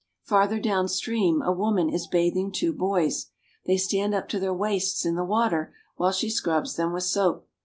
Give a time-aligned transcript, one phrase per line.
[0.23, 3.27] Farther down stream a woman is bath ing two boys.
[3.67, 7.47] They stand up to their waists in the water while she scrubs them with soap.